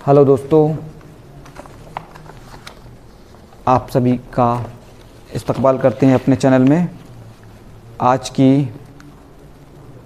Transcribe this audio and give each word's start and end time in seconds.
Hello 0.00 0.24
दोस्तों, 0.24 0.76
आप 3.68 3.88
सभी 3.90 4.12
का 4.34 4.70
इस्तकबाल 5.34 5.78
करते 5.78 6.06
हैं 6.06 6.14
अपने 6.14 6.36
चैनल 6.36 6.62
में। 6.62 6.88
आज 8.00 8.28
की 8.30 8.74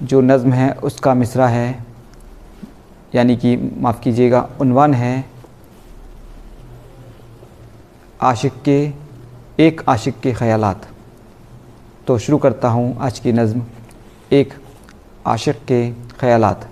जो 0.02 0.20
नज़म 0.20 0.52
है, 0.52 0.73
उसका 0.75 1.14
मिसरा 1.14 1.48
है, 1.48 1.84
यानी 3.14 3.36
कि 3.36 3.57
माफ़ 3.57 4.00
कीजिएगा, 4.00 4.48
उन्वान 4.61 4.95
है। 4.95 5.25
आशिक 8.22 8.62
के, 8.62 8.80
एक 9.59 9.82
आशिक 9.88 10.20
के 10.20 10.32
ख़यालात। 10.32 10.88
तो 12.06 12.18
शुरू 12.18 12.38
करता 12.38 12.68
हूँ 12.68 12.96
आज 13.00 13.18
की 13.18 13.32
नज़म, 13.32 13.62
एक 14.32 14.54
आशिक 15.27 15.64
के 15.64 15.90
ख़यालात। 16.20 16.68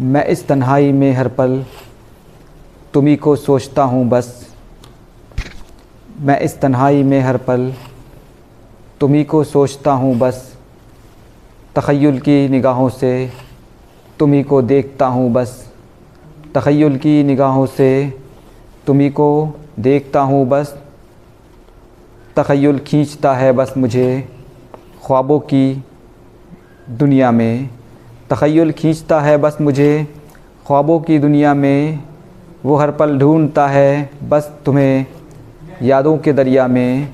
मैं 0.00 0.24
इस 0.24 0.46
तन्हाई 0.48 0.90
में 0.92 1.12
हर 1.12 1.28
पल 1.28 1.64
तुम्ही 2.94 3.14
को 3.16 3.34
सोचता 3.36 3.82
हूँ 3.82 4.08
बस। 4.08 4.28
मैं 6.20 6.38
इस 6.40 6.60
तन्हाई 6.60 7.02
में 7.02 7.20
हर 7.20 7.36
पल 7.36 7.72
तुम्ही 9.00 9.22
को 9.24 9.42
सोचता 9.44 9.92
हूँ 9.92 10.14
बस। 10.18 10.56
तख़युल 11.76 12.18
की 12.18 12.48
निगाहों 12.48 12.88
से 12.88 13.10
तुम्ही 14.18 14.42
को 14.42 14.60
देखता 14.62 15.06
हूँ 15.06 15.32
बस। 15.32 15.72
तख़युल 16.54 16.96
की 16.96 17.22
निगाहों 17.22 17.66
से 17.66 17.90
तुम्ही 18.86 19.10
को 19.10 19.30
देखता 19.78 20.20
हूँ 20.20 20.46
बस। 20.48 20.76
तख़युल 22.36 22.78
खींचता 22.78 23.34
है 23.34 23.52
बस 23.52 23.74
मुझे 23.76 24.28
ख्वाबों 25.06 25.40
की 25.40 25.82
दुनिया 26.90 27.30
में। 27.30 27.77
तख़युल 28.30 28.70
खींचता 28.72 29.20
है, 29.20 29.36
बस 29.36 29.56
मुझे 29.60 30.06
ख्वाबों 30.66 30.98
की 31.00 31.18
दुनिया 31.18 31.52
में 31.54 31.98
वो 32.64 32.76
हर 32.76 32.90
पल 32.90 33.18
ढूंढता 33.18 33.66
है, 33.66 34.10
बस 34.22 34.50
तुम्हें 34.66 35.06
यादों 35.82 36.16
के 36.18 36.32
दरिया 36.32 36.66
में 36.68 37.08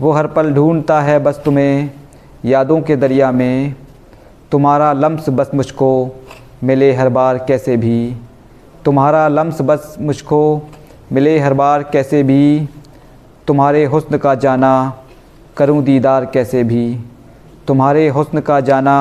वो 0.00 0.12
हर 0.12 0.26
पल 0.26 0.52
ढूंढता 0.54 1.00
है, 1.00 1.18
बस 1.18 1.40
तुम्हें 1.44 1.90
यादों 2.44 2.80
के 2.80 2.96
दरिया 2.96 3.30
में 3.32 3.74
तुम्हारा 4.52 4.92
लम्स 4.92 5.28
बस 5.30 5.50
मुझको 5.54 5.90
मिले 6.62 6.92
हर 6.92 7.08
बार 7.08 7.38
कैसे 7.38 7.76
भी। 7.76 8.16
तुम्हारा 8.84 9.26
लम्स 9.28 9.60
बस 9.62 9.96
मुझको 10.00 10.40
मिले 11.12 11.38
हर 11.38 11.54
बार 11.54 11.82
कैसे 11.82 12.22
भी। 12.22 12.68
तुम्हारे 13.46 13.84
हुस्न 13.84 14.18
का 14.18 14.34
जाना 14.36 14.72
करूँ 15.56 15.82
दीदार 15.84 16.24
कैसे 16.24 16.64
भी। 16.64 16.84
तुम्हारे 17.66 18.08
हुस्न 18.08 18.40
का 18.40 18.60
जाना 18.60 18.96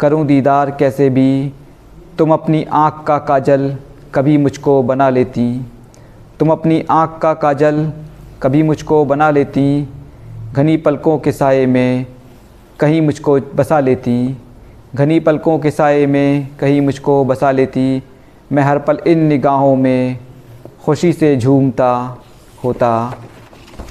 करूँ 0.00 0.26
दीदार 0.26 0.70
कैसे 0.70 1.10
भी, 1.10 1.52
तुम 2.18 2.32
अपनी 2.32 2.66
आँख 2.72 3.04
का 3.06 3.18
काजल 3.18 3.76
कभी 4.14 4.38
मुझको 4.38 4.82
बना 4.82 5.10
लेती। 5.10 5.66
तुम 6.38 6.50
अपनी 6.50 6.84
आँख 6.90 7.18
का 7.22 7.34
काजल 7.34 7.92
कभी 8.42 8.62
मुझको 8.62 9.04
बना 9.04 9.30
लेती। 9.30 9.88
घनी 10.52 10.76
पलकों 10.76 11.18
के 11.18 11.32
साए 11.32 11.66
में 11.66 12.06
कहीं 12.80 13.00
मुझको 13.00 13.38
बसा 13.40 13.80
लेती। 13.80 14.36
घनी 14.94 15.20
पलकों 15.20 15.58
के 15.58 15.70
साए 15.70 16.06
में 16.06 16.48
कहीं 16.60 16.80
मुझको 16.80 17.24
बसा 17.24 17.50
लेती। 17.50 18.02
मैं 18.52 18.62
हर 18.62 18.78
पल 18.78 18.98
इन 19.06 19.18
निगाहों 19.18 19.76
में 19.76 20.18
खुशी 20.84 21.12
से 21.12 21.36
झूमता 21.36 22.16
होता। 22.64 23.14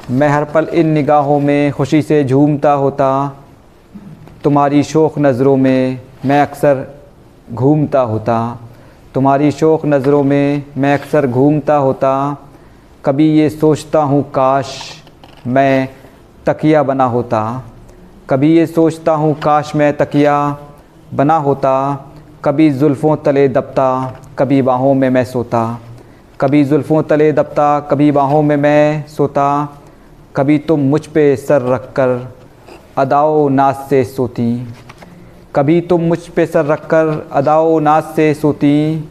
मैं 0.10 0.30
हर 0.30 0.46
पल 0.46 0.68
इन 0.74 0.88
निगाहों 0.88 1.40
में 1.40 1.72
खुशी 1.72 2.02
से 2.02 2.24
झूमता 2.24 2.72
होता। 2.72 3.40
तुम्हारी 4.46 4.84
शोख 4.84 5.18
नज़रों 5.20 5.58
में 5.58 6.00
मैं 6.26 6.42
अक्सर 6.42 7.00
घूमता 7.52 8.00
होता। 8.00 8.60
तुम्हारी 9.14 9.52
शोख 9.52 9.86
नज़रों 9.86 10.24
में 10.24 10.64
मैं 10.78 10.94
अक्सर 10.94 11.28
घूमता 11.28 11.76
होता। 11.76 12.38
कभी 13.06 13.28
ये 13.30 13.50
सोचता 13.50 14.00
हूँ, 14.00 14.32
काश 14.32 15.02
मैं 15.48 15.90
तकिया 16.46 16.84
बना 16.84 17.06
होता। 17.06 17.64
कभी 18.30 18.58
ये 18.58 18.66
सोचता 18.66 19.12
हूँ, 19.12 19.34
काश 19.40 19.76
मैं 19.76 19.98
तकिया 19.98 20.58
बना 21.14 21.38
होता। 21.38 21.74
कभी 22.44 22.70
जुल्फ़ों 22.70 23.16
तले 23.16 23.48
दबता, 23.48 24.20
कभी 24.40 24.62
बाहों 24.62 24.94
में 24.94 25.10
मैं 25.10 25.26
सोता। 25.26 25.80
कभी 26.42 26.64
जुल्फ़ों 26.64 27.04
तले 27.04 27.32
दबता, 27.32 27.80
कभी 27.80 28.12
बाहों 28.12 28.42
में 28.42 28.58
मैं 28.58 29.08
सोता। 29.08 29.78
कभी 30.36 30.58
तुम 30.58 30.80
मुझ 30.80 31.06
पे 31.08 31.36
सर 31.36 31.62
रख 31.62 31.94
कर 32.00 32.36
अदाओ 32.98 33.48
नाज 33.50 33.76
से 33.90 34.04
सोती। 34.06 34.68
कभी 35.56 35.80
तुम 35.82 36.02
मुझ 36.02 36.20
पे 36.36 36.46
सर 36.46 36.66
रख 36.66 36.86
कर 36.86 37.28
अदाओ 37.32 37.80
नाज 37.80 38.04
से 38.16 38.34
सोती। 38.34 39.10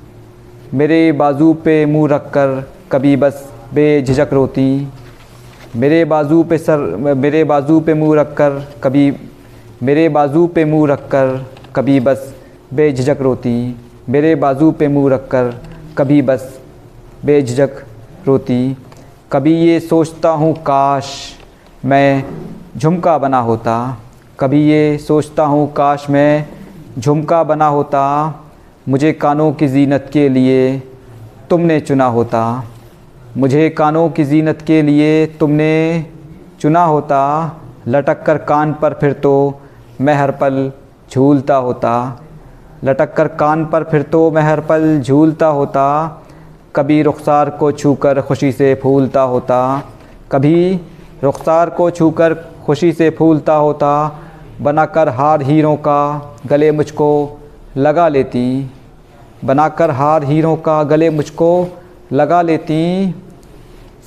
मेरे 0.74 1.00
बाजू 1.12 1.52
पे 1.54 1.84
मुँह 1.86 2.08
रख 2.10 2.30
कर 2.30 2.64
कभी 2.92 3.16
बस 3.16 3.44
बेझिझक 3.74 4.32
रोती। 4.32 4.88
मेरे 5.76 6.04
बाजू 6.04 6.42
पे 6.42 6.58
सर, 6.58 6.78
मेरे 6.96 7.44
बाजू 7.44 7.80
पे 7.80 7.94
मुँह 7.94 8.20
रख 8.20 8.34
कर 8.34 8.58
कभी, 8.84 9.10
मेरे 9.82 10.08
बाजू 10.08 10.46
पे 10.46 10.64
मुँह 10.64 10.88
रख 10.92 11.08
कर 11.08 11.46
कभी 11.76 11.98
बस 12.00 12.34
बेझिझक 12.74 13.20
रोती। 13.20 13.54
मेरे 14.08 14.34
बाजू 14.34 14.70
पे 14.70 14.88
मुँह 14.88 15.12
रख 15.14 15.28
कर 15.28 15.54
कभी 15.98 16.20
बस 16.22 16.58
बेझिझक 17.24 17.84
रोती। 18.26 18.76
कभी 19.32 19.54
ये 19.56 19.78
सोचता 19.80 20.28
हूँ 20.30 20.52
काश 20.62 21.14
मैं 21.84 22.24
झुमका 22.76 23.16
बना 23.18 23.38
होता। 23.38 23.74
कभी 24.40 24.60
ये 24.62 24.98
सोचता 24.98 25.42
हूँ, 25.42 25.72
काश 25.72 26.06
मैं 26.10 26.46
झुमका 26.98 27.42
बना 27.44 27.66
होता। 27.66 28.02
मुझे 28.88 29.12
कानों 29.12 29.52
की 29.52 29.68
जीनत 29.68 30.08
के 30.12 30.28
लिए 30.28 30.78
तुमने 31.50 31.80
चुना 31.80 32.06
होता। 32.06 32.64
मुझे 33.36 33.68
कानों 33.70 34.08
की 34.10 34.24
जीनत 34.24 34.62
के 34.62 34.80
लिए 34.82 35.26
तुमने 35.40 36.06
चुना 36.60 36.84
होता। 36.84 37.20
लटक 37.88 38.22
कर 38.22 38.38
कान 38.38 38.72
पर 38.72 38.92
फिर 38.92 39.12
तो 39.12 39.60
मैं 40.00 40.14
हर 40.14 40.30
पल 40.30 40.72
झूलता 41.12 41.56
होता। 41.56 41.92
लटक 42.84 43.14
कर 43.14 43.28
कान 43.28 43.64
पर 43.66 43.84
फिर 43.84 44.02
तो 44.02 44.30
मैं 44.30 44.42
हर 44.42 44.60
पल 44.60 45.00
झूलता 45.00 45.46
होता। 45.46 45.86
कभी 46.76 47.02
रुखसार 47.02 47.50
को 47.50 47.70
छूकर 47.72 48.20
खुशी 48.20 48.52
से 48.52 48.74
फूलता 48.74 49.20
होता। 49.22 49.60
कभी 50.32 50.80
रुखसार 51.22 51.70
को 51.70 51.90
छूकर 51.90 52.34
खुशी 52.64 52.92
से 52.92 53.10
फूलता 53.10 53.54
होता, 53.54 54.20
बनाकर 54.60 55.08
हार 55.08 55.42
हीरों 55.42 55.76
का 55.76 56.36
गले 56.46 56.70
मुझको 56.72 57.40
लगा 57.76 58.08
लेती। 58.08 58.70
बनाकर 59.44 59.90
हार 59.90 60.24
हीरों 60.24 60.56
का 60.56 60.82
गले 60.82 61.10
मुझको 61.10 61.66
लगा 62.12 62.42
लेती, 62.42 63.14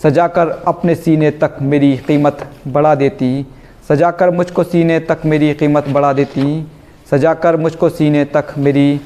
सजाकर 0.04 0.50
अपने 0.68 0.96
सीने 0.96 1.32
तक 1.32 1.58
मेरी 1.62 1.98
कीमत 1.98 2.48
बढ़ा 2.68 2.96
देती। 2.96 3.46
सजाकर 3.88 4.30
मुझको 4.30 4.64
सीने 4.64 5.00
तक 5.00 5.22
मेरी 5.26 5.54
कीमत 5.54 5.90
बढ़ा 5.90 6.14
देती, 6.14 6.72
सजाकर 7.12 7.58
मुझको 7.58 7.90
सीने 7.90 8.24
तक 8.26 8.54
मेरी 8.58 8.98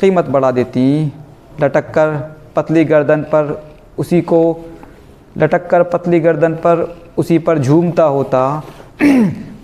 कीमत 0.00 0.28
बढ़ा 0.28 0.50
देती। 0.50 1.12
लटक 1.62 1.90
कर 1.90 2.16
पतली 2.56 2.84
गर्दन 2.84 3.22
पर 3.22 3.62
उसी 3.98 4.20
को 4.20 4.40
लटक 5.38 5.68
कर 5.70 5.82
पतली 5.82 6.20
गर्दन 6.20 6.54
पर 6.54 6.98
उसी 7.18 7.38
पर 7.38 7.58
झूमता 7.58 8.04
होता। 8.04 8.62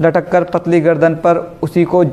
लटक 0.01 0.31
कर 0.31 0.45
पतली 0.45 0.81
गर्दन 0.81 1.15
पर 1.15 1.59
उसी 1.63 1.85
को 1.85 2.05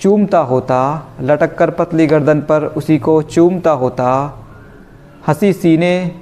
चूमता 0.00 0.38
होता 0.38 1.08
लटक 1.20 1.54
कर 1.58 1.70
पतली 1.70 2.06
गर्दन 2.06 2.40
पर 2.40 2.64
उसी 2.64 2.98
को 2.98 3.22
चूमता 3.22 3.70
होता। 3.70 4.38
हँसी 5.28 5.52
सीने 5.52 6.20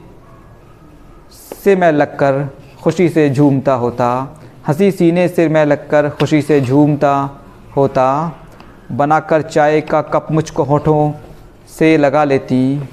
से 1.65 1.77
मैं 1.77 1.93
लगकर 1.93 2.49
खुशी 2.83 3.09
से 3.09 3.31
झूमता 3.31 3.75
होता। 3.75 4.41
हँसी 4.69 4.91
सीने 4.91 5.29
से 5.29 5.49
मैं 5.49 5.67
लगकर 5.67 6.11
खुशी 6.11 6.43
से 6.43 6.61
झूमता 6.61 7.31
होता। 7.77 8.33
बनाकर 8.93 9.43
चाय 9.43 9.81
का 9.81 10.03
कप 10.03 10.27
मुझको 10.31 10.63
होठों 10.63 11.13
से 11.79 11.97
लगा 11.97 12.25
लेती। 12.25 12.89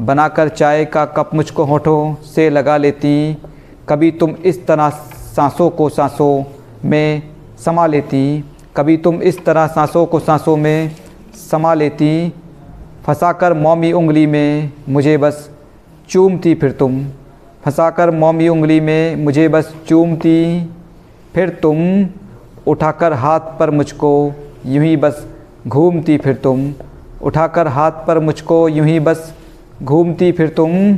बनाकर 0.00 0.48
चाय 0.48 0.84
का 0.84 1.04
कप 1.04 1.30
मुझको 1.34 1.64
होठों 1.64 2.14
से 2.14 2.50
लगा 2.50 2.76
लेती। 2.76 3.42
कभी 3.88 4.10
तुम 4.10 4.30
इस 4.30 4.66
तरह 4.66 4.88
सांसों 5.36 5.70
को 5.70 5.88
सांसों 5.88 6.44
में 6.84 7.22
समा 7.64 7.86
लेती। 7.86 8.44
कभी 8.76 8.96
तुम 8.96 9.22
इस 9.22 9.44
तरह 9.44 9.66
सांसों 9.66 10.06
को 10.06 10.18
सांसों 10.20 10.56
में 10.56 10.90
समा 11.50 11.74
लेती। 11.74 12.32
फंसा 13.06 13.32
कर 13.32 13.52
मौमी 13.52 13.92
उंगली 13.92 14.26
में 14.26 14.72
मुझे 14.88 15.16
बस 15.18 15.48
चूमती 16.08 16.54
फिर 16.54 16.72
तुम। 16.72 17.04
फंसा 17.64 17.90
कर 17.90 18.10
मौमी 18.10 18.48
उंगली 18.48 18.80
में 18.80 19.16
मुझे 19.16 19.48
बस 19.48 19.74
चूमती। 19.88 20.70
फिर 21.34 21.48
तुम 21.62 21.78
उठाकर 22.66 23.12
हाथ 23.12 23.40
पर 23.58 23.70
मुझको 23.70 24.32
यूँ 24.66 24.84
ही 24.84 24.96
बस 24.96 25.26
घूमती 25.66 26.18
फिर 26.18 26.34
तुम। 26.34 26.72
उठाकर 27.22 27.68
हाथ 27.68 28.06
पर 28.06 28.18
मुझको 28.18 28.68
यूँ 28.68 28.86
ही 28.86 29.00
बस 29.00 29.32
घूमती 29.82 30.32
फिर 30.32 30.48
तुम। 30.48 30.94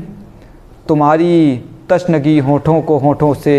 तुम्हारी 0.89 1.65
तशनगी 1.91 2.39
होठों 2.39 2.81
को 2.83 2.99
होठों 2.99 3.35
से 3.35 3.57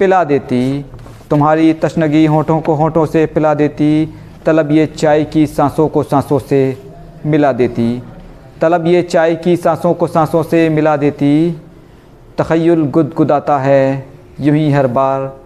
पिला 0.00 0.24
देती। 0.24 0.84
तुम्हारी 1.30 1.72
तशनगी 1.72 2.26
होठों 2.26 2.60
को 2.60 2.74
होठों 2.74 3.06
से 3.06 3.26
पिला 3.26 3.54
देती। 3.54 4.14
तलब 4.46 4.72
ये 4.72 4.86
चाय 4.86 5.24
की 5.24 5.46
सांसों 5.46 5.88
को 5.88 6.02
सांसों 6.02 6.38
से 6.38 6.78
मिला 7.26 7.52
देती। 7.52 8.02
तलब 8.60 8.86
ये 8.86 9.02
चाय 9.02 9.34
की 9.34 9.56
सांसों 9.56 9.94
को 9.94 10.06
सांसों 10.06 10.42
से 10.42 10.68
मिला 10.68 10.96
देती। 10.96 11.60
तखय्युल 12.38 12.86
गुदगुदाता 12.86 13.58
है, 13.58 14.08
यूँ 14.40 14.56
ही 14.56 14.72
हर 14.72 14.86
बार। 14.86 15.36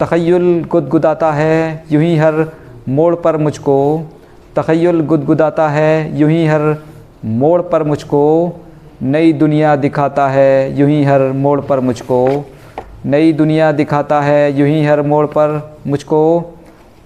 तखय्युल 0.00 0.64
गुदगुदाता 0.64 1.32
है, 1.32 1.84
यूँ 1.92 2.02
ही 2.02 2.16
हर 2.16 2.52
मोड़ 2.88 3.14
पर 3.14 3.36
मुझको। 3.36 4.08
तखय्युल 4.56 5.00
गुदगुदाता 5.00 5.68
है, 5.68 6.20
यूँ 6.20 6.30
ही 6.30 6.46
हर 6.46 6.82
मोड़ 7.24 7.62
पर 7.62 7.82
मुझको। 7.82 8.22
नई 9.02 9.32
दुनिया 9.32 9.76
दिखाता 9.76 10.28
है, 10.28 10.78
यूँ 10.78 10.88
ही 10.88 11.04
हर 11.04 11.22
मोड़ 11.32 11.60
पर 11.60 11.80
मुझको। 11.80 12.50
नई 13.06 13.32
दुनिया 13.32 13.72
दिखाता 13.72 14.20
है, 14.20 14.58
यूँ 14.58 14.68
ही 14.68 14.84
हर 14.84 15.02
मोड़ 15.02 15.26
पर 15.26 15.78
मुझको 15.86 16.52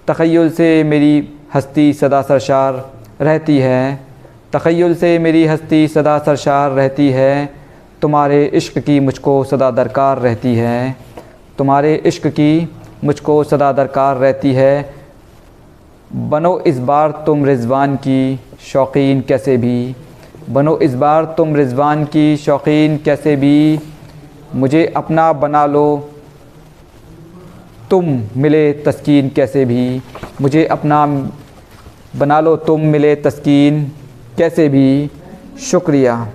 तखय्युल 0.07 0.49
से 0.49 0.83
मेरी 0.83 1.29
हस्ती 1.53 1.93
सदा 1.93 2.21
सरशार 2.21 2.91
रहती 3.21 3.57
है। 3.57 3.99
तखय्युल 4.53 4.95
से 4.95 5.19
मेरी 5.19 5.45
हस्ती 5.45 5.87
सदा 5.87 6.17
सरशार 6.17 6.71
रहती 6.71 7.09
है। 7.09 7.49
तुम्हारे 8.01 8.45
इश्क 8.45 8.79
की 8.79 8.99
मुझको 8.99 9.43
सदा 9.43 9.71
दरकार 9.71 10.19
रहती 10.19 10.55
है। 10.55 10.95
तुम्हारे 11.57 11.95
इश्क 11.95 12.27
की 12.27 12.69
मुझको 13.03 13.43
सदा 13.43 13.71
दरकार 13.71 14.17
रहती 14.17 14.53
है। 14.53 14.93
बनो 16.13 16.59
इस 16.59 16.79
बार 16.79 17.23
तुम 17.25 17.45
रिजवान 17.45 17.95
की 17.95 18.39
शौकीन 18.61 19.21
कैसे 19.21 19.57
भी। 19.57 19.95
बनो 20.49 20.77
इस 20.77 20.95
बार 20.95 21.25
तुम 21.25 21.55
रिजवान 21.55 22.05
की 22.05 22.37
शौकीन 22.37 22.97
कैसे 22.97 23.35
भी। 23.35 23.79
मुझे 24.53 24.93
अपना 24.97 25.33
बना 25.33 25.65
लो। 25.65 26.09
तुम 27.89 28.23
मिले 28.37 28.73
तस्कीन 28.73 29.29
कैसे 29.29 29.65
भी? 29.65 30.01
मुझे 30.41 30.65
अपना 30.65 31.05
बना 32.15 32.39
लो, 32.39 32.55
तुम 32.55 32.81
मिले 32.81 33.15
तस्कीन 33.15 33.91
कैसे 34.37 34.69
भी? 34.69 35.09
शुक्रिया। 35.61 36.27